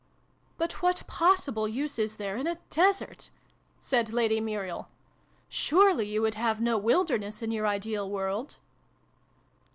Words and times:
"But 0.57 0.81
what 0.81 1.05
possible 1.05 1.67
use 1.67 1.99
is 1.99 2.15
there 2.15 2.35
in 2.35 2.47
a 2.47 2.57
desert? 2.71 3.29
1 3.75 3.81
said 3.81 4.11
Lady 4.11 4.41
Muriel." 4.41 4.89
Surely 5.47 6.07
you 6.07 6.23
would 6.23 6.33
have 6.33 6.59
no 6.59 6.75
wilderness 6.79 7.43
in 7.43 7.51
your 7.51 7.67
ideal 7.67 8.09
world 8.09 8.57